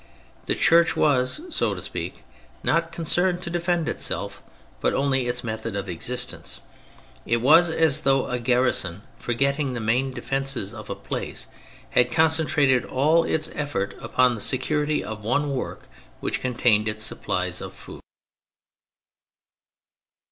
[0.47, 2.23] The Church was, so to speak,
[2.63, 4.41] not concerned to defend itself
[4.79, 6.59] but only its method of existence.
[7.23, 11.45] It was as though a garrison, forgetting the main defences of a place,
[11.91, 15.83] had concentrated all its efforts upon the security of one work
[16.19, 18.01] which contained its supplies of food.